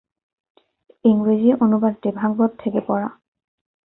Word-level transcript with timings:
ইংরেজি 1.05 1.49
অনুবাদটি 1.63 2.09
ভাগবত 2.19 2.51
থেকে 2.59 2.79
পড়া। 2.87 3.09